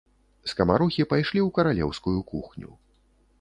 [0.53, 2.69] Скамарохі пайшлі ў каралеўскую кухню.